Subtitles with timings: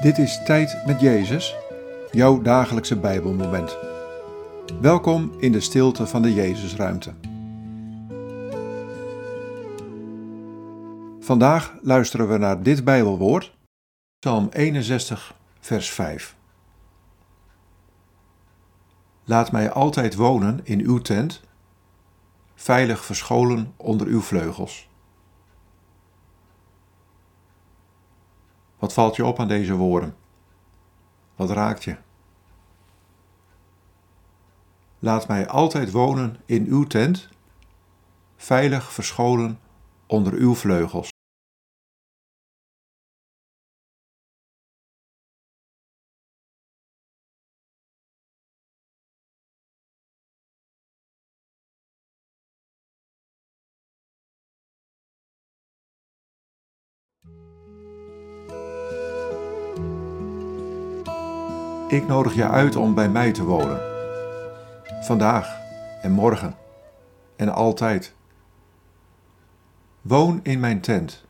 [0.00, 1.56] Dit is Tijd met Jezus,
[2.10, 3.76] jouw dagelijkse Bijbelmoment.
[4.80, 7.14] Welkom in de stilte van de Jezusruimte.
[11.20, 13.56] Vandaag luisteren we naar dit Bijbelwoord,
[14.18, 16.36] Psalm 61, vers 5.
[19.24, 21.40] Laat mij altijd wonen in uw tent,
[22.54, 24.89] veilig verscholen onder uw vleugels.
[28.80, 30.16] Wat valt je op aan deze woorden?
[31.36, 31.96] Wat raakt je?
[34.98, 37.28] Laat mij altijd wonen in uw tent,
[38.36, 39.58] veilig verscholen
[40.06, 41.09] onder uw vleugels.
[61.90, 63.80] Ik nodig je uit om bij mij te wonen.
[65.02, 65.58] Vandaag
[66.02, 66.54] en morgen
[67.36, 68.14] en altijd.
[70.00, 71.24] Woon in mijn tent,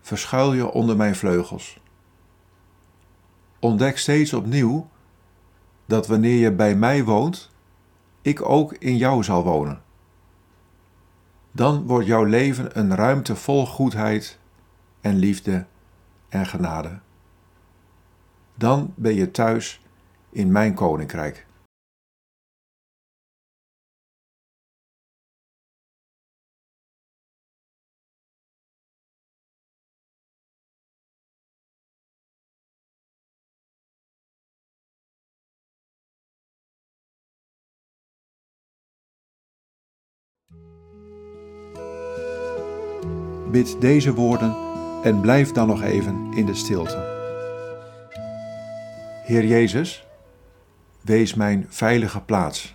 [0.00, 1.80] verschuil je onder mijn vleugels.
[3.58, 4.88] Ontdek steeds opnieuw
[5.86, 7.50] dat wanneer je bij mij woont,
[8.22, 9.82] ik ook in jou zal wonen.
[11.52, 14.38] Dan wordt jouw leven een ruimte vol goedheid
[15.00, 15.66] en liefde
[16.28, 16.98] en genade.
[18.54, 19.82] Dan ben je thuis
[20.34, 21.46] in mijn koninkrijk.
[43.50, 44.56] Bid deze woorden
[45.02, 47.12] en blijf dan nog even in de stilte.
[49.24, 50.03] Heer Jezus,
[51.04, 52.74] Wees mijn veilige plaats.